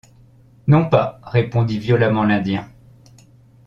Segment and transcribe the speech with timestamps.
[0.65, 2.67] Non pas, répondit violemment l’Indien.